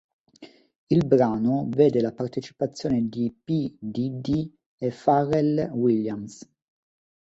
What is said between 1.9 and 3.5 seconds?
la partecipazione di